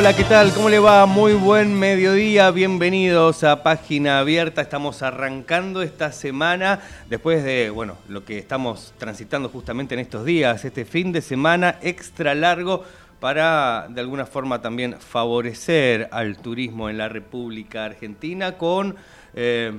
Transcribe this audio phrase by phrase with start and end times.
[0.00, 0.54] Hola, ¿qué tal?
[0.54, 1.04] ¿Cómo le va?
[1.04, 4.62] Muy buen mediodía, bienvenidos a Página Abierta.
[4.62, 10.64] Estamos arrancando esta semana después de, bueno, lo que estamos transitando justamente en estos días,
[10.64, 12.82] este fin de semana extra largo
[13.20, 18.96] para de alguna forma también favorecer al turismo en la República Argentina con
[19.34, 19.70] eh,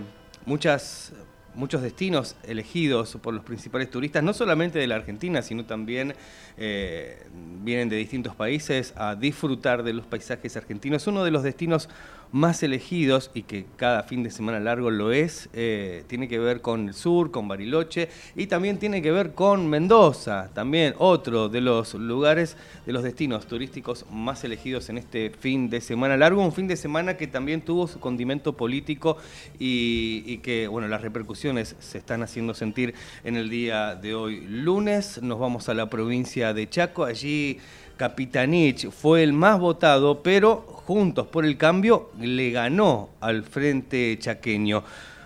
[0.45, 1.13] muchas
[1.55, 6.13] muchos destinos elegidos por los principales turistas, no solamente de la Argentina, sino también
[6.57, 7.27] eh,
[7.63, 11.07] vienen de distintos países a disfrutar de los paisajes argentinos.
[11.07, 11.89] Uno de los destinos
[12.31, 16.61] más elegidos y que cada fin de semana largo lo es, eh, tiene que ver
[16.61, 21.61] con el sur, con Bariloche y también tiene que ver con Mendoza, también otro de
[21.61, 26.53] los lugares, de los destinos turísticos más elegidos en este fin de semana largo, un
[26.53, 29.17] fin de semana que también tuvo su condimento político
[29.59, 32.93] y, y que, bueno, las repercusiones se están haciendo sentir
[33.23, 34.41] en el día de hoy.
[34.47, 37.59] Lunes nos vamos a la provincia de Chaco, allí
[38.01, 40.55] Capitanich fue el más votado, pero
[40.87, 44.83] Juntos por el Cambio le ganó al Frente Chaqueño.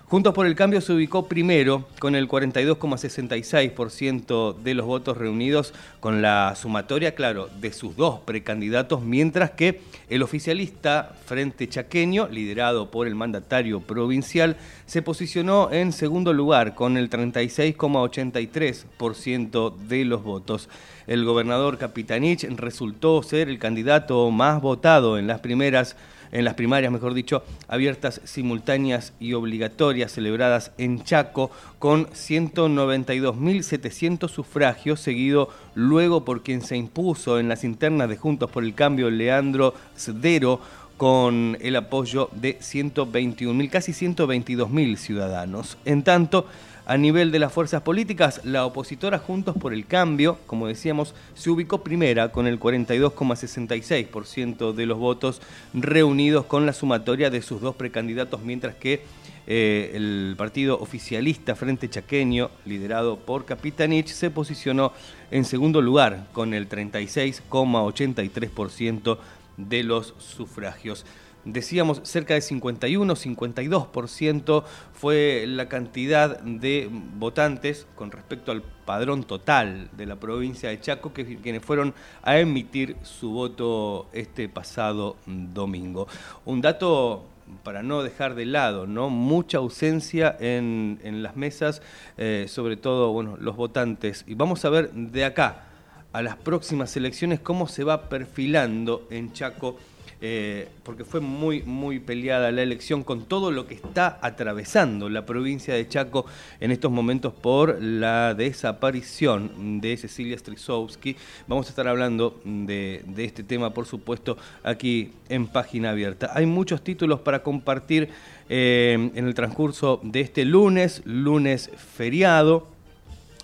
[0.08, 6.22] Juntos por el Cambio se ubicó primero con el 42,66% de los votos reunidos con
[6.22, 13.08] la sumatoria, claro, de sus dos precandidatos, mientras que el oficialista Frente Chaqueño, liderado por
[13.08, 20.70] el mandatario provincial, se posicionó en segundo lugar con el 36,83% de los votos.
[21.08, 25.96] El gobernador Capitanich resultó ser el candidato más votado en las primeras
[26.32, 35.00] en las primarias, mejor dicho, abiertas, simultáneas y obligatorias celebradas en Chaco con 192.700 sufragios,
[35.00, 39.74] seguido luego por quien se impuso en las internas de Juntos por el Cambio, Leandro
[39.96, 40.60] Cedero,
[40.98, 45.78] con el apoyo de 121.000, casi 122.000 ciudadanos.
[45.86, 46.48] En tanto,
[46.86, 51.50] a nivel de las fuerzas políticas, la opositora Juntos por el Cambio, como decíamos, se
[51.50, 55.42] ubicó primera con el 42,66% de los votos
[55.74, 59.02] reunidos con la sumatoria de sus dos precandidatos, mientras que
[59.48, 64.92] eh, el partido oficialista Frente Chaqueño, liderado por Capitanich, se posicionó
[65.32, 69.18] en segundo lugar con el 36,83%
[69.58, 71.06] de los sufragios
[71.46, 79.90] decíamos cerca de 51, 52% fue la cantidad de votantes con respecto al padrón total
[79.96, 81.94] de la provincia de Chaco, que, quienes fueron
[82.24, 86.08] a emitir su voto este pasado domingo.
[86.46, 87.26] Un dato
[87.64, 89.12] para no dejar de lado, ¿no?
[89.12, 91.84] Mucha ausencia en, las mesas,
[92.18, 94.26] eh, sobre todo, bueno, los votantes.
[94.28, 95.75] Y vamos a ver de acá
[96.16, 99.78] a las próximas elecciones cómo se va perfilando en Chaco
[100.22, 105.26] eh, porque fue muy, muy peleada la elección con todo lo que está atravesando la
[105.26, 106.26] provincia de Chaco
[106.62, 111.18] en estos momentos por la desaparición de Cecilia Strisowski.
[111.48, 116.32] Vamos a estar hablando de, este tema, por supuesto, aquí en Página Abierta.
[116.34, 118.08] Hay muchos títulos para compartir
[118.48, 122.75] eh, en el transcurso de este lunes, lunes feriado.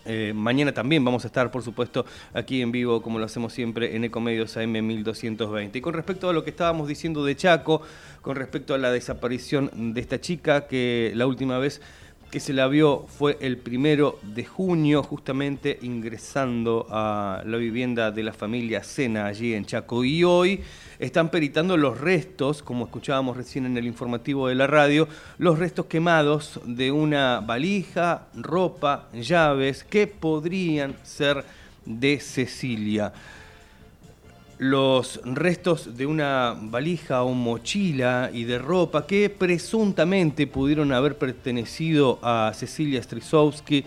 [0.05, 3.95] Eh, mañana también vamos a estar, por supuesto, aquí en vivo, como lo hacemos siempre,
[3.95, 5.77] en Ecomedios AM 1220.
[5.77, 7.81] Y con respecto a lo que estábamos diciendo de Chaco,
[8.21, 11.81] con respecto a la desaparición de esta chica, que la última vez
[12.31, 18.23] que se la vio fue el primero de junio, justamente ingresando a la vivienda de
[18.23, 20.05] la familia Sena allí en Chaco.
[20.05, 20.61] Y hoy
[20.97, 25.87] están peritando los restos, como escuchábamos recién en el informativo de la radio, los restos
[25.87, 31.43] quemados de una valija, ropa, llaves que podrían ser
[31.85, 33.11] de Cecilia.
[34.61, 42.19] Los restos de una valija o mochila y de ropa que presuntamente pudieron haber pertenecido
[42.21, 43.83] a Cecilia Strisowski,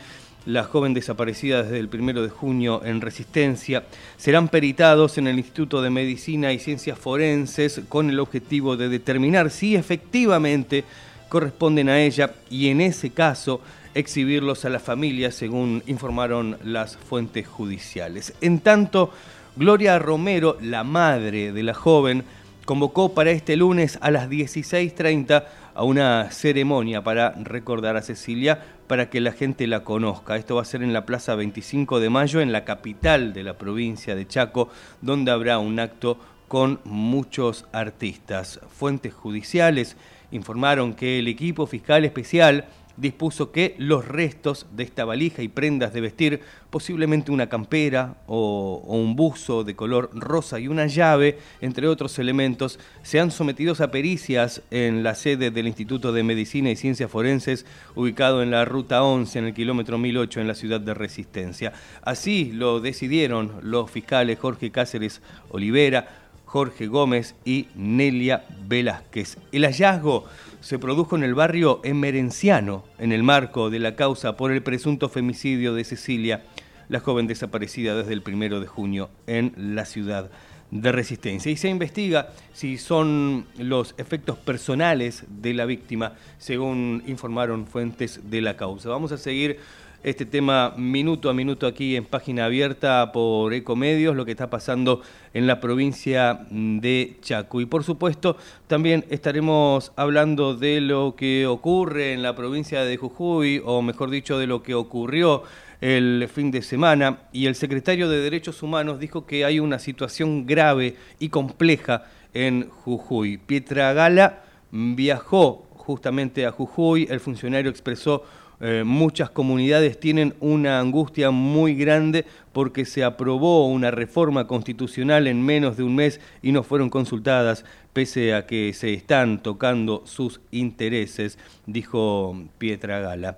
[0.46, 3.84] la joven desaparecida desde el primero de junio en Resistencia,
[4.16, 9.52] serán peritados en el Instituto de Medicina y Ciencias Forenses con el objetivo de determinar
[9.52, 10.82] si efectivamente
[11.28, 13.60] corresponden a ella y en ese caso
[13.94, 18.34] exhibirlos a la familia, según informaron las fuentes judiciales.
[18.40, 19.12] En tanto,
[19.56, 22.24] Gloria Romero, la madre de la joven,
[22.64, 29.10] convocó para este lunes a las 16.30 a una ceremonia para recordar a Cecilia, para
[29.10, 30.34] que la gente la conozca.
[30.34, 33.56] Esto va a ser en la Plaza 25 de Mayo, en la capital de la
[33.56, 34.70] provincia de Chaco,
[35.00, 36.18] donde habrá un acto
[36.48, 38.58] con muchos artistas.
[38.76, 39.96] Fuentes judiciales
[40.32, 42.64] informaron que el equipo fiscal especial
[42.96, 48.82] dispuso que los restos de esta valija y prendas de vestir, posiblemente una campera o,
[48.86, 54.62] un buzo de color rosa y una llave, entre otros elementos, sean sometidos a pericias
[54.70, 59.38] en la sede del Instituto de Medicina y Ciencias Forenses, ubicado en la Ruta 11,
[59.38, 61.72] en el kilómetro 1008, en la ciudad de Resistencia.
[62.02, 65.20] Así lo decidieron los fiscales Jorge Cáceres
[65.50, 66.23] Olivera,
[66.54, 69.38] Jorge Gómez y Nelia Velázquez.
[69.50, 70.24] El hallazgo
[70.60, 75.08] se produjo en el barrio emerenciano, en el marco de la causa por el presunto
[75.08, 76.44] femicidio de Cecilia,
[76.88, 80.30] la joven desaparecida desde el primero de junio en la ciudad
[80.70, 81.50] de Resistencia.
[81.50, 88.40] Y se investiga si son los efectos personales de la víctima, según informaron fuentes de
[88.40, 88.90] la causa.
[88.90, 89.58] Vamos a seguir
[90.04, 95.00] este tema minuto a minuto aquí en página abierta por Ecomedios, lo que está pasando
[95.32, 97.62] en la provincia de Chaco.
[97.62, 98.36] Y por supuesto,
[98.66, 104.38] también estaremos hablando de lo que ocurre en la provincia de Jujuy, o mejor dicho,
[104.38, 105.42] de lo que ocurrió
[105.80, 107.20] el fin de semana.
[107.32, 112.04] Y el secretario de Derechos Humanos dijo que hay una situación grave y compleja
[112.34, 113.38] en Jujuy.
[113.38, 118.24] Pietra Gala viajó justamente a Jujuy, el funcionario expresó
[118.60, 125.42] eh, muchas comunidades tienen una angustia muy grande porque se aprobó una reforma constitucional en
[125.42, 130.40] menos de un mes y no fueron consultadas, pese a que se están tocando sus
[130.50, 133.36] intereses, dijo Pietra Gala.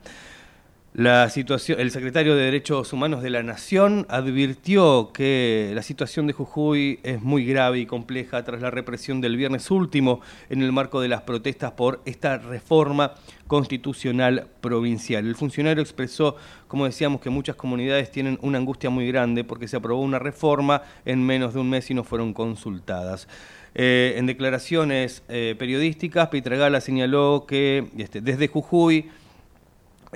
[0.97, 6.33] La situación, el secretario de Derechos Humanos de la Nación advirtió que la situación de
[6.33, 11.03] Jujuy es muy grave y compleja tras la represión del viernes último en el marco
[11.03, 13.13] de las protestas por esta reforma
[13.47, 15.27] constitucional provincial.
[15.27, 19.77] El funcionario expresó, como decíamos, que muchas comunidades tienen una angustia muy grande porque se
[19.77, 23.29] aprobó una reforma en menos de un mes y no fueron consultadas.
[23.75, 29.11] Eh, en declaraciones eh, periodísticas, Gala señaló que este, desde Jujuy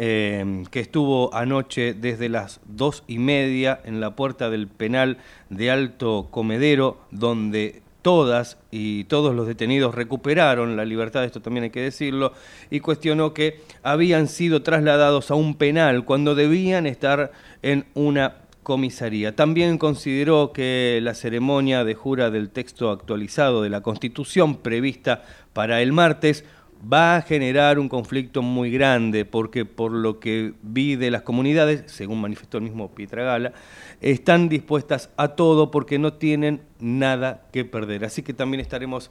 [0.02, 5.18] eh, que estuvo anoche desde las dos y media en la puerta del penal
[5.50, 11.70] de Alto Comedero, donde todas y todos los detenidos recuperaron la libertad, esto también hay
[11.70, 12.32] que decirlo,
[12.70, 19.36] y cuestionó que habían sido trasladados a un penal cuando debían estar en una comisaría.
[19.36, 25.82] También consideró que la ceremonia de jura del texto actualizado de la Constitución prevista para
[25.82, 26.46] el martes
[26.80, 31.84] va a generar un conflicto muy grande, porque por lo que vi de las comunidades,
[31.86, 33.52] según manifestó el mismo Pietragala,
[34.00, 38.04] están dispuestas a todo porque no tienen nada que perder.
[38.04, 39.10] Así que también estaremos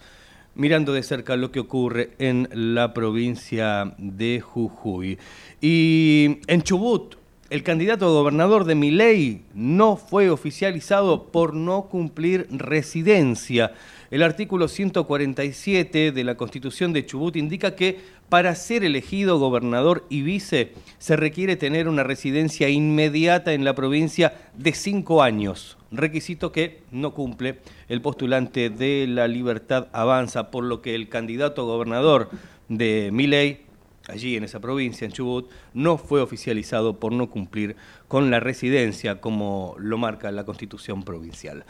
[0.56, 5.20] mirando de cerca lo que ocurre en la provincia de Jujuy.
[5.62, 7.16] Y en Chubut,
[7.50, 13.74] el candidato a gobernador de Miley no fue oficializado por no cumplir residencia.
[14.12, 20.24] El artículo 147 de la Constitución de Chubut indica que para ser elegido gobernador y
[20.24, 26.82] vice se requiere tener una residencia inmediata en la provincia de cinco años, requisito que
[26.92, 32.32] no cumple el postulante de la libertad avanza, por lo que el candidato gobernador
[32.68, 33.70] de Miley
[34.08, 37.76] allí en esa provincia, en Chubut, no fue oficializado por no cumplir
[38.08, 41.64] con la residencia como lo marca la constitución provincial.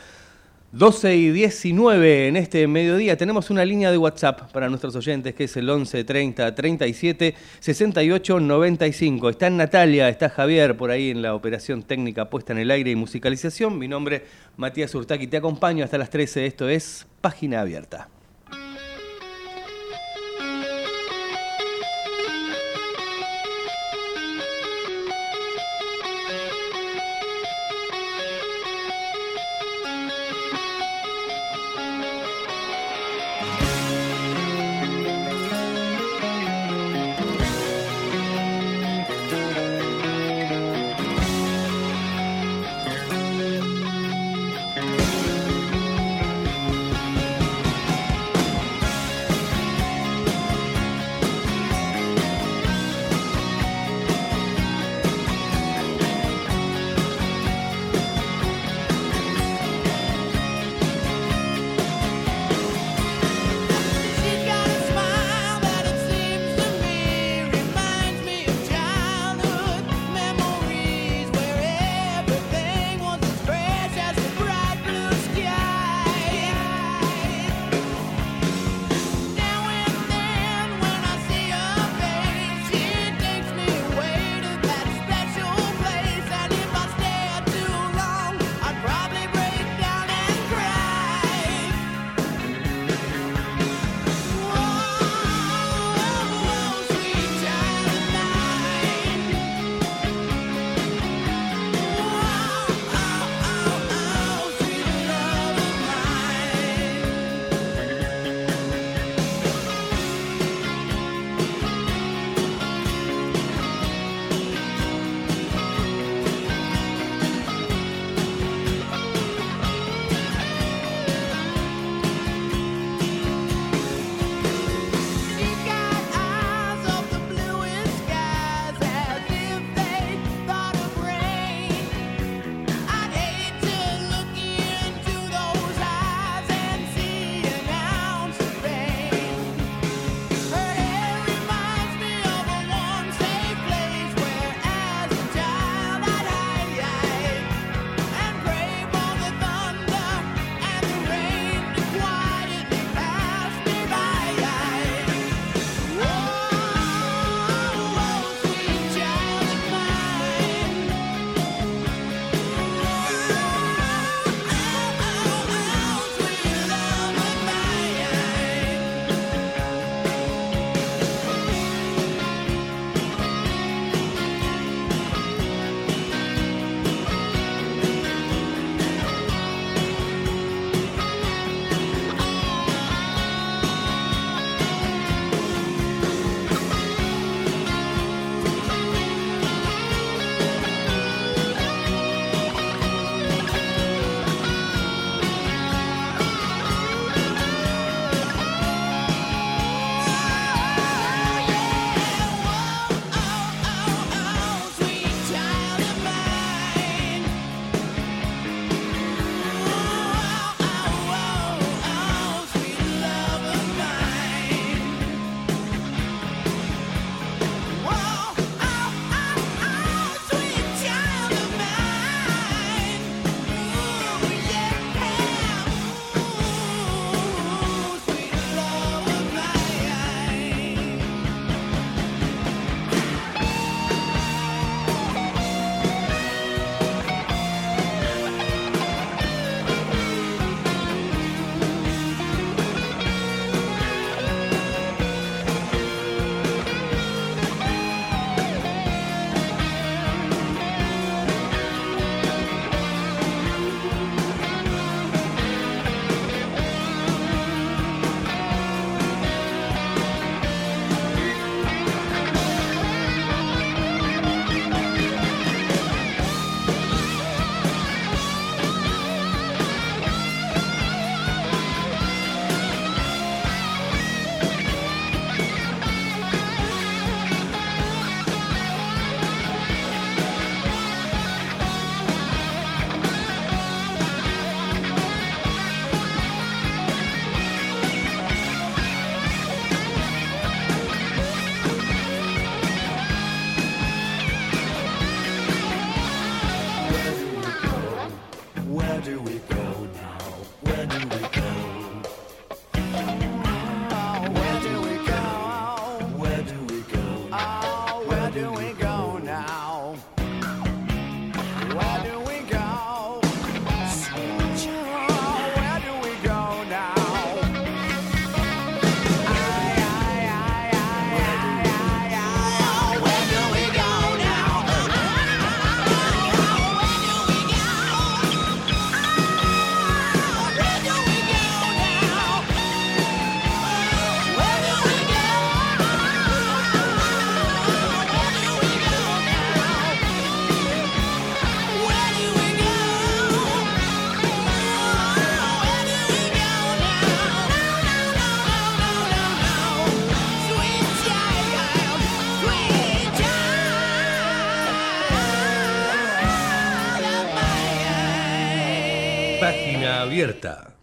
[0.71, 3.17] 12 y 19 en este mediodía.
[3.17, 8.39] Tenemos una línea de WhatsApp para nuestros oyentes que es el 11 30 37 68
[8.39, 9.29] 95.
[9.31, 12.95] Está Natalia, está Javier por ahí en la operación técnica puesta en el aire y
[12.95, 13.79] musicalización.
[13.79, 14.25] Mi nombre
[14.57, 15.25] Matías Urtaki.
[15.25, 16.45] Te acompaño hasta las 13.
[16.45, 18.07] Esto es Página Abierta.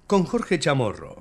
[0.08, 1.15] Con Jorge Chamorro.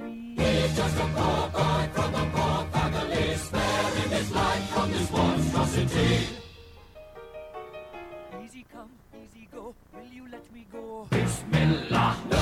[0.00, 6.26] He's just a poor boy from a poor family, sparing his life from this monstrosity.
[8.42, 8.90] Easy come,
[9.22, 11.06] easy go, will you let me go?
[11.10, 12.16] Bismillah.
[12.30, 12.41] No.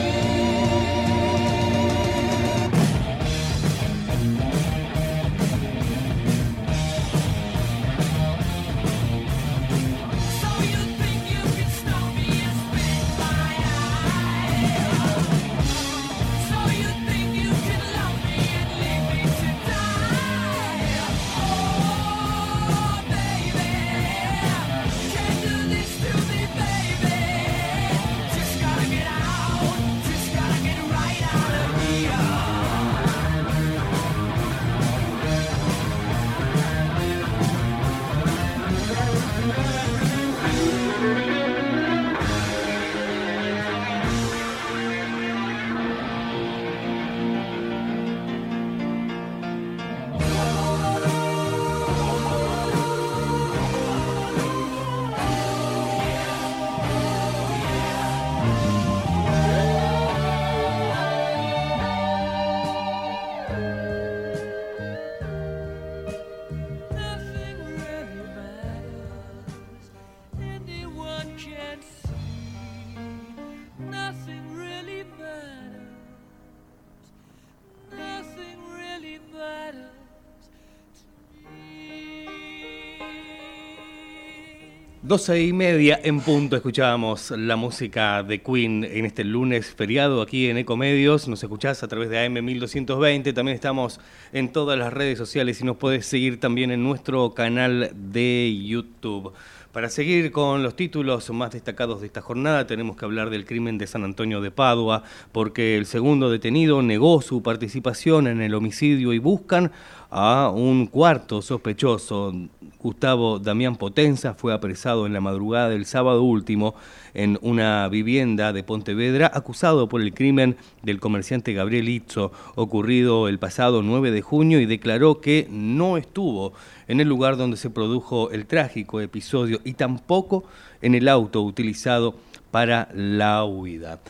[85.11, 90.47] 12 y media en punto escuchábamos la música de Queen en este lunes feriado aquí
[90.47, 91.27] en Ecomedios.
[91.27, 93.33] Nos escuchás a través de AM 1220.
[93.33, 93.99] También estamos
[94.31, 99.33] en todas las redes sociales y nos podés seguir también en nuestro canal de YouTube.
[99.71, 103.77] Para seguir con los títulos más destacados de esta jornada, tenemos que hablar del crimen
[103.77, 109.13] de San Antonio de Padua, porque el segundo detenido negó su participación en el homicidio
[109.13, 109.71] y buscan
[110.09, 112.33] a un cuarto sospechoso.
[112.79, 116.75] Gustavo Damián Potenza fue apresado en la madrugada del sábado último
[117.13, 123.39] en una vivienda de Pontevedra, acusado por el crimen del comerciante Gabriel Itzo, ocurrido el
[123.39, 126.53] pasado 9 de junio, y declaró que no estuvo
[126.91, 130.43] en el lugar donde se produjo el trágico episodio y tampoco
[130.81, 132.15] en el auto utilizado
[132.51, 134.01] para la huida.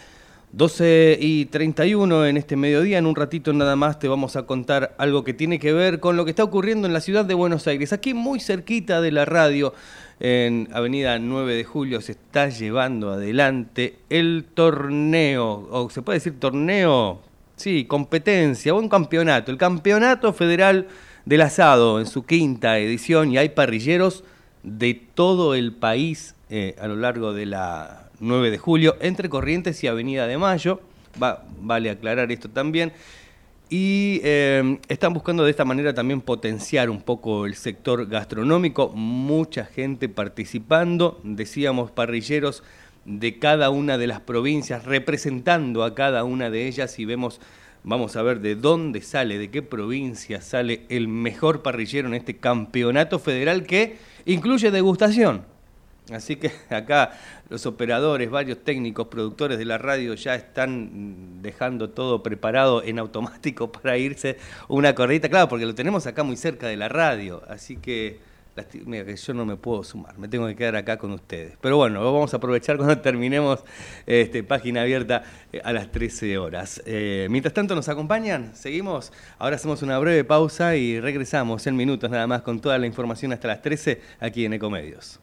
[0.54, 4.96] 12 y 31 en este mediodía, en un ratito nada más te vamos a contar
[4.98, 7.67] algo que tiene que ver con lo que está ocurriendo en la ciudad de Buenos
[7.67, 7.94] Aires.
[7.94, 9.76] Aquí muy cerquita de la radio,
[10.20, 16.39] en Avenida 9 de Julio, se está llevando adelante el torneo, o se puede decir
[16.39, 17.22] torneo,
[17.58, 20.88] sí, competencia, o un campeonato, el Campeonato Federal
[21.32, 24.26] del Asado en su quinta edición y hay parrilleros
[24.63, 29.82] de todo el país eh, a lo largo de la 9 de julio, entre Corrientes
[29.82, 30.82] y Avenida de Mayo.
[31.24, 32.91] Va, vale aclarar esto también.
[33.70, 38.89] Y eh, están buscando de esta manera también potenciar un poco el sector gastronómico.
[38.89, 42.62] Mucha gente participando, decíamos parrilleros
[43.06, 47.39] de cada una de las provincias, representando a cada una de ellas y vemos,
[47.84, 52.38] vamos a ver de dónde sale, de qué provincia sale el mejor parrillero en este
[52.38, 55.44] campeonato federal que incluye degustación.
[56.12, 57.12] Así que acá
[57.50, 63.72] los operadores, varios técnicos, productores de la radio ya están dejando todo preparado en automático
[63.72, 65.30] para irse una corrida.
[65.30, 67.44] Claro, porque lo tenemos acá muy cerca de la radio.
[67.48, 68.20] Así que,
[68.86, 71.58] mira, que yo no me puedo sumar, me tengo que quedar acá con ustedes.
[71.62, 73.64] Pero bueno, vamos a aprovechar cuando terminemos
[74.06, 76.82] este, página abierta eh, a las 13 horas.
[76.86, 78.56] Eh, mientras tanto, ¿nos acompañan?
[78.56, 79.12] ¿Seguimos?
[79.40, 83.34] Ahora hacemos una breve pausa y regresamos en minutos nada más con toda la información
[83.34, 85.20] hasta las 13 aquí en Ecomedios.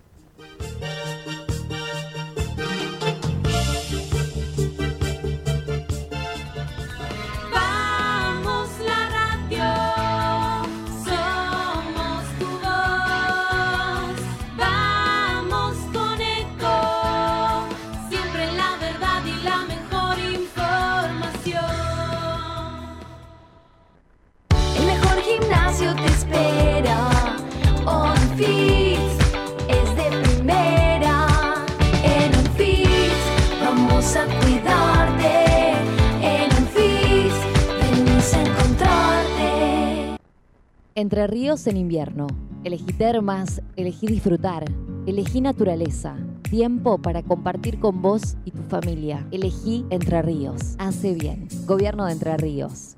[40.98, 42.26] Entre ríos en invierno.
[42.64, 44.64] Elegí termas, elegí disfrutar,
[45.06, 46.16] elegí naturaleza.
[46.50, 49.24] Tiempo para compartir con vos y tu familia.
[49.30, 50.74] Elegí Entre Ríos.
[50.78, 51.46] Hace bien.
[51.66, 52.96] Gobierno de Entre Ríos.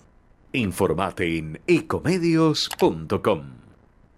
[0.53, 3.66] Informate en ecomedios.com.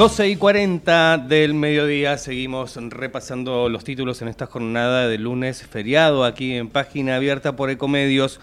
[0.00, 6.24] Doce y 40 del mediodía, seguimos repasando los títulos en esta jornada de lunes feriado
[6.24, 8.40] aquí en página abierta por Ecomedios.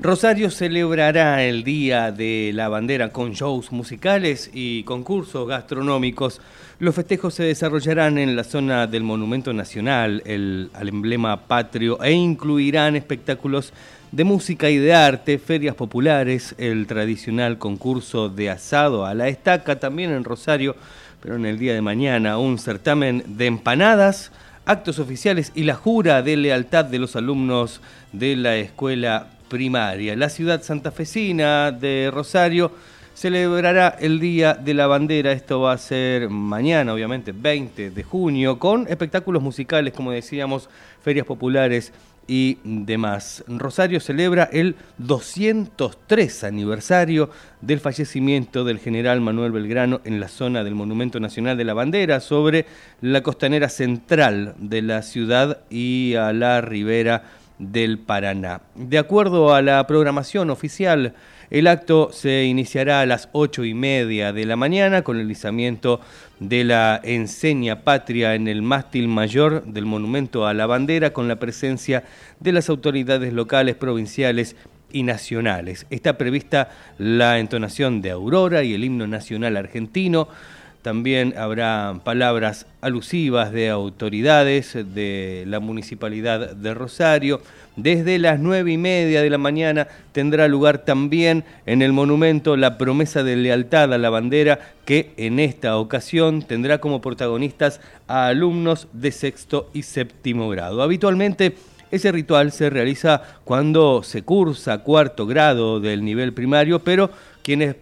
[0.00, 6.40] Rosario celebrará el Día de la Bandera con shows musicales y concursos gastronómicos.
[6.78, 12.12] Los festejos se desarrollarán en la zona del Monumento Nacional, el, al emblema patrio, e
[12.12, 13.72] incluirán espectáculos
[14.12, 19.78] de música y de arte, ferias populares, el tradicional concurso de asado a la estaca,
[19.78, 20.74] también en Rosario,
[21.20, 24.32] pero en el día de mañana un certamen de empanadas,
[24.64, 27.80] actos oficiales y la jura de lealtad de los alumnos
[28.12, 30.16] de la escuela primaria.
[30.16, 32.72] La ciudad santafesina de Rosario
[33.14, 35.32] celebrará el Día de la Bandera.
[35.32, 40.70] Esto va a ser mañana, obviamente, 20 de junio, con espectáculos musicales, como decíamos,
[41.02, 41.92] ferias populares
[42.30, 43.42] y demás.
[43.48, 47.28] Rosario celebra el 203 aniversario
[47.60, 52.20] del fallecimiento del general Manuel Belgrano en la zona del Monumento Nacional de la Bandera,
[52.20, 52.66] sobre
[53.00, 57.24] la costanera central de la ciudad y a la ribera
[57.58, 58.60] del Paraná.
[58.76, 61.14] De acuerdo a la programación oficial,
[61.50, 66.00] el acto se iniciará a las ocho y media de la mañana con el izamiento
[66.38, 71.40] de la enseña patria en el mástil mayor del monumento a la bandera con la
[71.40, 72.04] presencia
[72.38, 74.54] de las autoridades locales, provinciales
[74.92, 75.86] y nacionales.
[75.90, 80.28] Está prevista la entonación de Aurora y el himno nacional argentino.
[80.82, 87.42] También habrá palabras alusivas de autoridades de la Municipalidad de Rosario.
[87.76, 92.78] Desde las nueve y media de la mañana tendrá lugar también en el monumento la
[92.78, 98.88] promesa de lealtad a la bandera que en esta ocasión tendrá como protagonistas a alumnos
[98.94, 100.82] de sexto y séptimo grado.
[100.82, 101.56] Habitualmente
[101.90, 107.10] ese ritual se realiza cuando se cursa cuarto grado del nivel primario, pero
[107.42, 107.76] quienes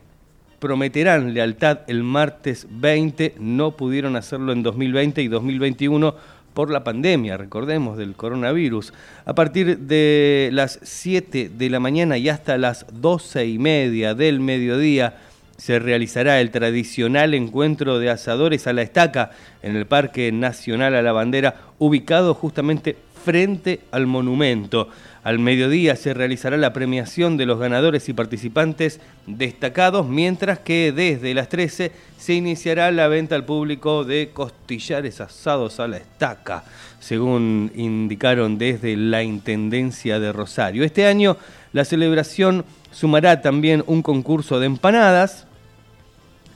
[0.59, 6.15] prometerán lealtad el martes 20, no pudieron hacerlo en 2020 y 2021
[6.55, 8.93] por la pandemia, recordemos, del coronavirus.
[9.25, 14.41] A partir de las 7 de la mañana y hasta las 12 y media del
[14.41, 15.19] mediodía
[15.57, 19.31] se realizará el tradicional encuentro de asadores a la estaca
[19.63, 24.89] en el Parque Nacional a la Bandera, ubicado justamente frente al monumento.
[25.25, 31.35] Al mediodía se realizará la premiación de los ganadores y participantes destacados, mientras que desde
[31.35, 36.65] las 13 se iniciará la venta al público de costillares asados a la estaca,
[37.01, 40.85] según indicaron desde la Intendencia de Rosario.
[40.85, 41.37] Este año
[41.73, 45.47] la celebración sumará también un concurso de empanadas.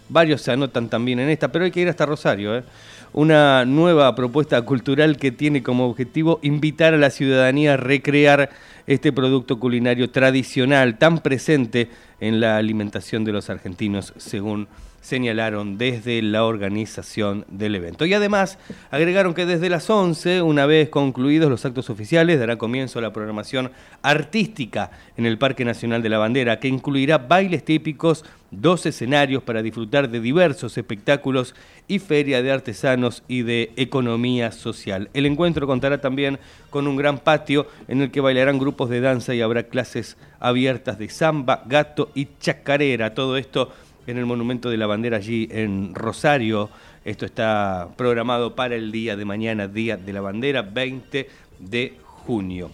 [0.09, 2.57] Varios se anotan también en esta, pero hay que ir hasta Rosario.
[2.57, 2.65] ¿eh?
[3.13, 8.51] Una nueva propuesta cultural que tiene como objetivo invitar a la ciudadanía a recrear
[8.87, 14.69] este producto culinario tradicional tan presente en la alimentación de los argentinos, según
[15.03, 18.07] señalaron desde la organización del evento.
[18.07, 18.59] Y además
[18.91, 23.13] agregaron que desde las 11, una vez concluidos los actos oficiales, dará comienzo a la
[23.13, 29.43] programación artística en el Parque Nacional de la Bandera, que incluirá bailes típicos, dos escenarios
[29.43, 31.55] para disfrutar de diversos espectáculos
[31.89, 35.11] y feria de artesanos y de economía social.
[35.15, 36.39] El encuentro contará también
[36.71, 40.99] con un gran patio en el que bailarán grupos de danza y habrá clases abiertas
[40.99, 43.15] de samba, gato y chacarera.
[43.15, 43.73] Todo esto
[44.07, 46.71] en el Monumento de la Bandera allí en Rosario.
[47.05, 52.71] Esto está programado para el día de mañana, Día de la Bandera, 20 de junio.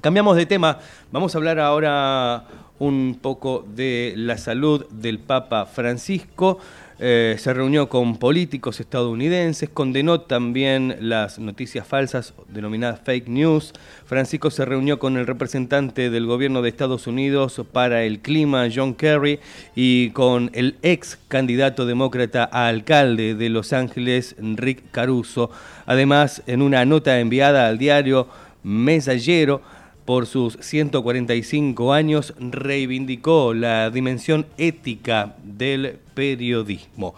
[0.00, 0.78] Cambiamos de tema,
[1.12, 2.44] vamos a hablar ahora
[2.78, 6.58] un poco de la salud del Papa Francisco.
[7.02, 13.72] Eh, se reunió con políticos estadounidenses, condenó también las noticias falsas denominadas fake news.
[14.04, 18.92] Francisco se reunió con el representante del gobierno de Estados Unidos para el clima, John
[18.92, 19.40] Kerry,
[19.74, 25.50] y con el ex candidato demócrata a alcalde de Los Ángeles, Rick Caruso.
[25.86, 28.28] Además, en una nota enviada al diario
[28.62, 29.62] Mensajero,
[30.04, 37.14] por sus 145 años, reivindicó la dimensión ética del periodismo.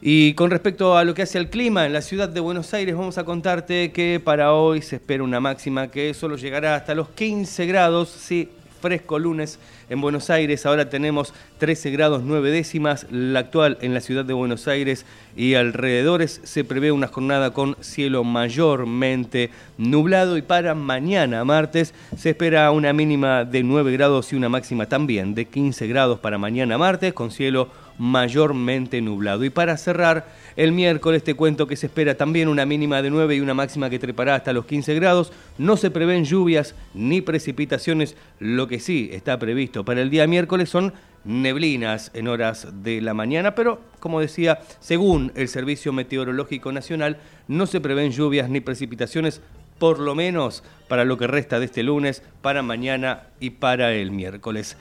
[0.00, 2.94] Y con respecto a lo que hace al clima en la ciudad de Buenos Aires,
[2.94, 7.08] vamos a contarte que para hoy se espera una máxima que solo llegará hasta los
[7.08, 8.48] 15 grados, sí,
[8.86, 9.58] fresco lunes
[9.90, 10.64] en Buenos Aires.
[10.64, 13.08] Ahora tenemos 13 grados 9 décimas.
[13.10, 15.04] La actual en la ciudad de Buenos Aires
[15.36, 20.36] y alrededores se prevé una jornada con cielo mayormente nublado.
[20.36, 25.34] Y para mañana, martes, se espera una mínima de 9 grados y una máxima también
[25.34, 27.68] de 15 grados para mañana, martes, con cielo
[27.98, 29.44] mayormente nublado.
[29.44, 30.26] Y para cerrar,
[30.56, 33.90] el miércoles te cuento que se espera también una mínima de 9 y una máxima
[33.90, 35.32] que trepará hasta los 15 grados.
[35.58, 38.16] No se prevén lluvias ni precipitaciones.
[38.38, 40.92] Lo que sí está previsto para el día miércoles son
[41.24, 47.18] neblinas en horas de la mañana, pero como decía, según el Servicio Meteorológico Nacional,
[47.48, 49.40] no se prevén lluvias ni precipitaciones
[49.78, 54.10] por lo menos para lo que resta de este lunes, para mañana y para el
[54.10, 54.76] miércoles.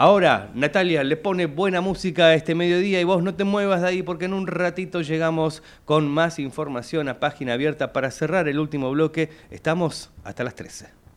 [0.00, 3.88] Ahora, Natalia le pone buena música a este mediodía y vos no te muevas de
[3.88, 8.60] ahí porque en un ratito llegamos con más información a página abierta para cerrar el
[8.60, 9.30] último bloque.
[9.50, 11.07] Estamos hasta las 13.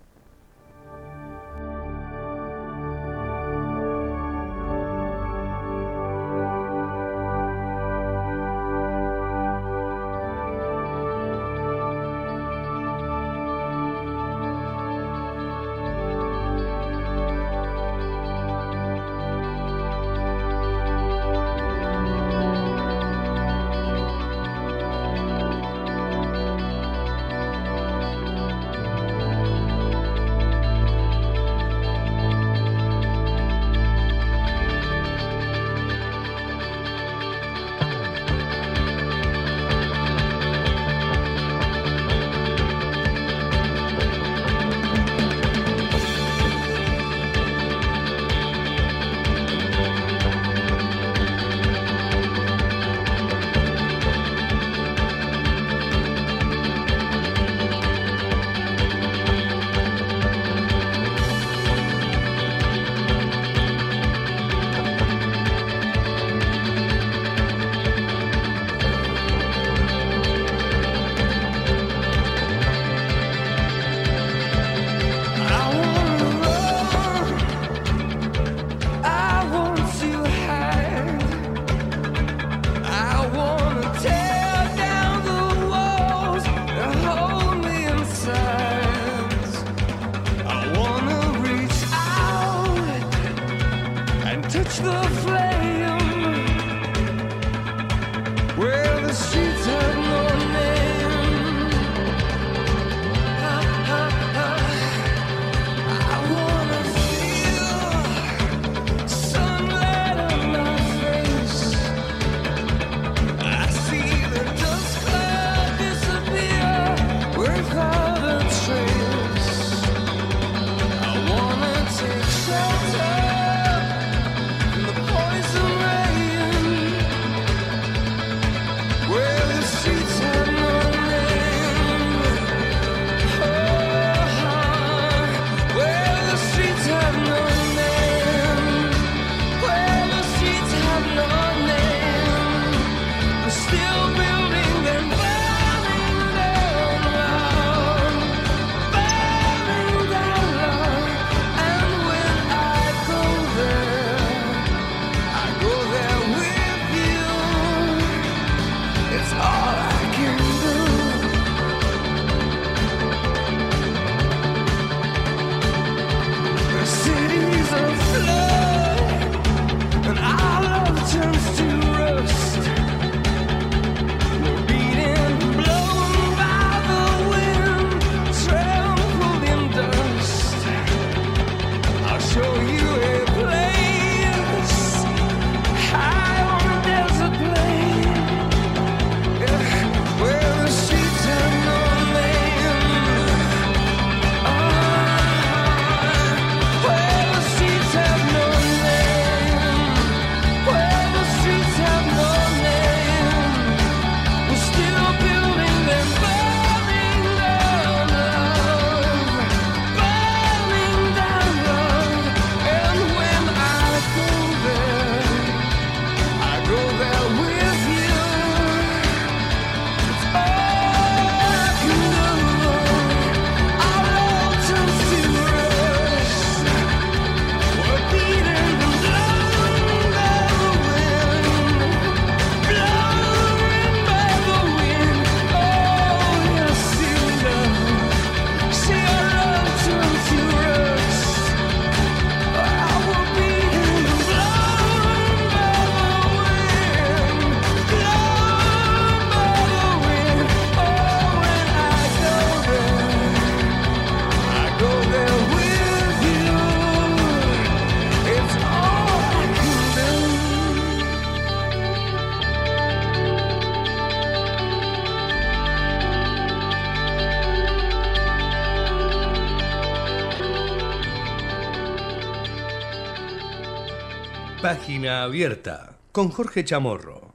[275.22, 277.31] Abierta con Jorge Chamorro.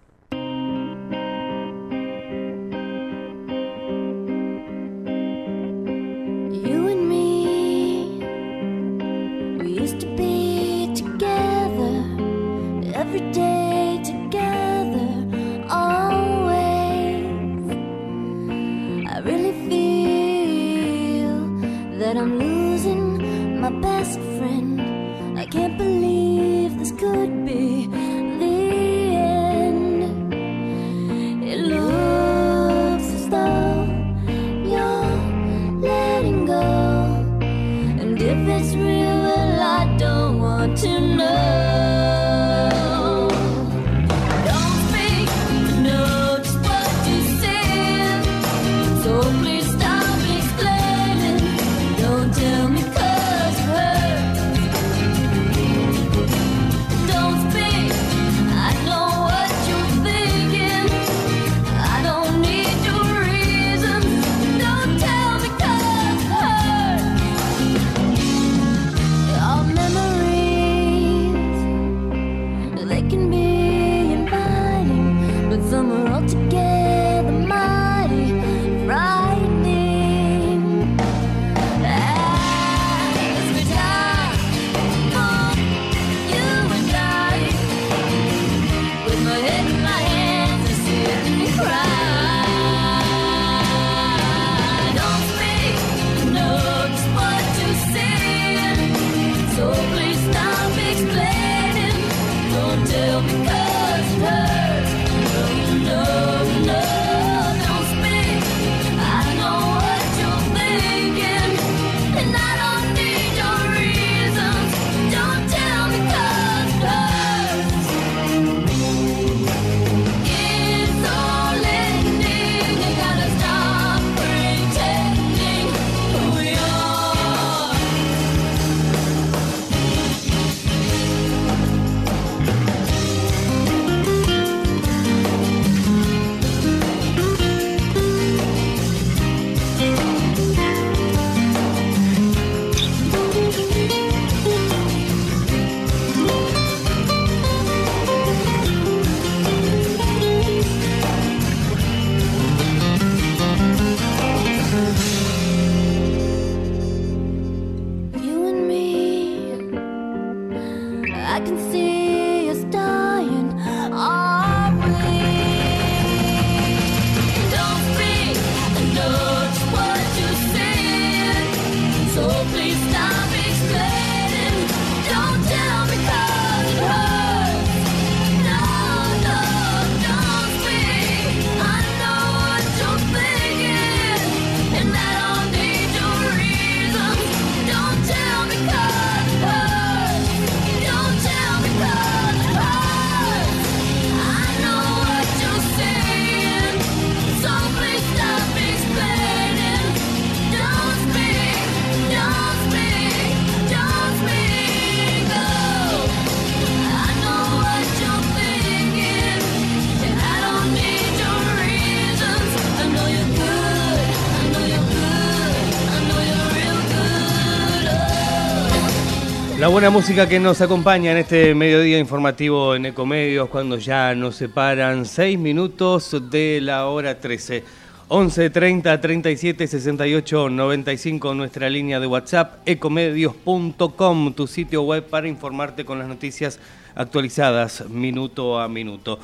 [219.76, 225.04] Buena música que nos acompaña en este mediodía informativo en Ecomedios cuando ya nos separan
[225.04, 227.62] 6 minutos de la hora 13.
[228.08, 235.84] 11 30 37 68 95 nuestra línea de WhatsApp ecomedios.com tu sitio web para informarte
[235.84, 236.58] con las noticias
[236.94, 239.18] actualizadas minuto a minuto.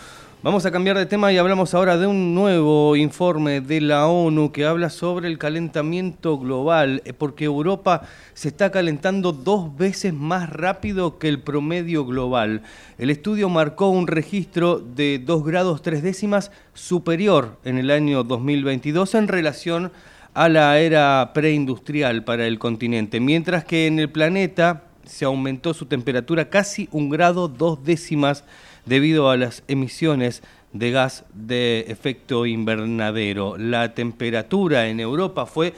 [0.45, 4.51] Vamos a cambiar de tema y hablamos ahora de un nuevo informe de la ONU
[4.51, 8.03] que habla sobre el calentamiento global, eh, porque Europa
[8.34, 12.62] se está calentando dos veces más rápido que el promedio global.
[12.99, 19.14] El estudio marcó un registro de 2 grados 3 décimas superior en el año 2022
[19.14, 19.93] en relación
[20.34, 25.86] a la era preindustrial para el continente, mientras que en el planeta se aumentó su
[25.86, 28.45] temperatura casi un grado dos décimas
[28.87, 33.57] debido a las emisiones de gas de efecto invernadero.
[33.59, 35.74] La temperatura en Europa fue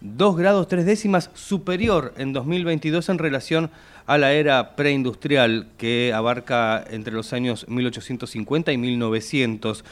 [0.00, 3.70] 2 grados 3 décimas superior en 2022 en relación
[4.06, 9.84] a la era preindustrial que abarca entre los años 1850 y 1900.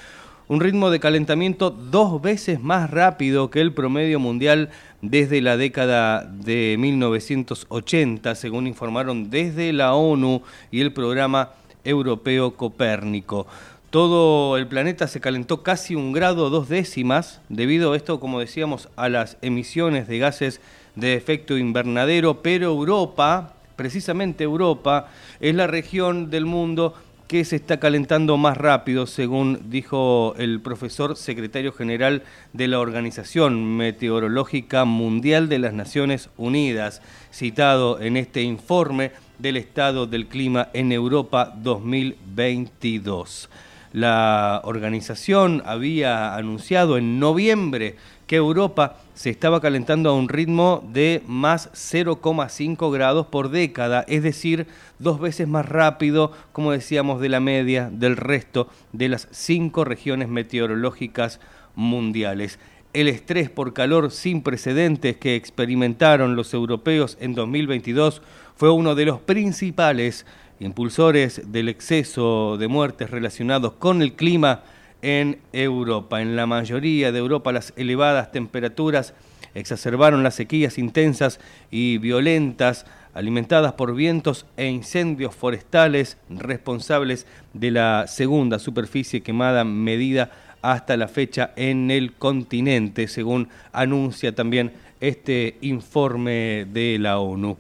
[0.47, 4.69] Un ritmo de calentamiento dos veces más rápido que el promedio mundial
[5.01, 11.53] desde la década de 1980, según informaron desde la ONU y el programa
[11.85, 13.47] europeo Copérnico.
[13.91, 18.89] Todo el planeta se calentó casi un grado dos décimas, debido a esto, como decíamos,
[18.97, 20.61] a las emisiones de gases
[20.97, 25.09] de efecto invernadero, pero Europa, precisamente Europa,
[25.39, 26.95] es la región del mundo
[27.29, 32.23] que se está calentando más rápido, según dijo el profesor secretario general
[32.53, 37.01] de la Organización Meteorológica Mundial de las Naciones Unidas,
[37.33, 39.13] citado en este informe
[39.45, 43.51] del estado del clima en Europa 2022.
[43.93, 51.23] La organización había anunciado en noviembre que Europa se estaba calentando a un ritmo de
[51.27, 54.67] más 0,5 grados por década, es decir,
[54.99, 60.31] dos veces más rápido, como decíamos, de la media del resto de las cinco regiones
[60.31, 61.39] meteorológicas
[61.75, 62.59] mundiales.
[62.95, 68.23] El estrés por calor sin precedentes que experimentaron los europeos en 2022
[68.57, 70.27] fue uno de los principales
[70.61, 74.63] impulsores del exceso de muertes relacionados con el clima
[75.03, 76.23] en Europa.
[76.23, 79.15] En la mayoría de Europa las elevadas temperaturas
[79.55, 81.41] exacerbaron las sequías intensas
[81.71, 90.31] y violentas alimentadas por vientos e incendios forestales responsables de la segunda superficie quemada medida
[90.63, 97.57] hasta la fecha en el continente, según anuncia también este informe de la ONU.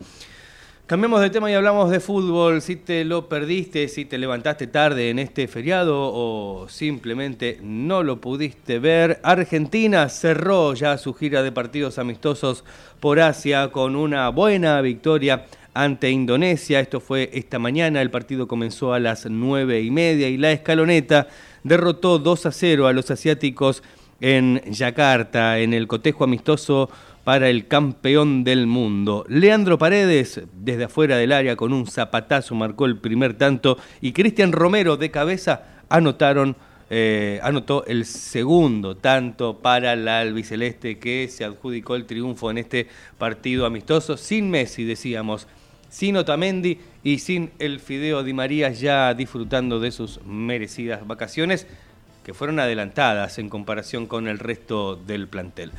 [0.86, 2.60] Cambiamos de tema y hablamos de fútbol.
[2.60, 8.20] Si te lo perdiste, si te levantaste tarde en este feriado o simplemente no lo
[8.20, 12.64] pudiste ver, Argentina cerró ya su gira de partidos amistosos
[13.00, 16.80] por Asia con una buena victoria ante Indonesia.
[16.80, 18.02] Esto fue esta mañana.
[18.02, 21.28] El partido comenzó a las nueve y media y la escaloneta
[21.62, 23.82] derrotó 2 a 0 a los asiáticos
[24.20, 26.90] en Yakarta en el cotejo amistoso
[27.24, 29.24] para el campeón del mundo.
[29.28, 34.52] Leandro Paredes, desde afuera del área, con un zapatazo marcó el primer tanto y Cristian
[34.52, 36.54] Romero de cabeza anotaron,
[36.90, 42.88] eh, anotó el segundo tanto para la albiceleste que se adjudicó el triunfo en este
[43.16, 45.48] partido amistoso, sin Messi, decíamos,
[45.88, 51.66] sin Otamendi y sin el Fideo Di María ya disfrutando de sus merecidas vacaciones
[52.24, 55.72] que fueron adelantadas en comparación con el resto del plantel.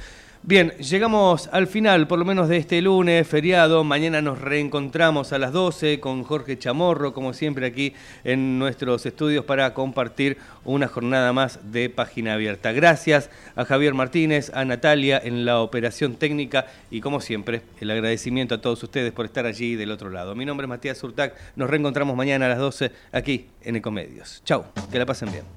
[0.47, 3.83] Bien, llegamos al final, por lo menos de este lunes, feriado.
[3.83, 9.43] Mañana nos reencontramos a las 12 con Jorge Chamorro, como siempre aquí en nuestros estudios
[9.43, 12.73] para compartir una jornada más de página abierta.
[12.73, 18.53] Gracias a Javier Martínez, a Natalia en la operación técnica y como siempre, el agradecimiento
[18.53, 20.35] a todos ustedes por estar allí del otro lado.
[20.35, 24.43] Mi nombre es Matías Urtac, nos reencontramos mañana a las 12 aquí en Ecomedios.
[24.45, 25.54] Chau, que la pasen bien.